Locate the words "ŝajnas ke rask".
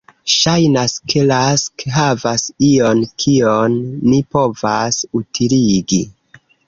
0.35-1.83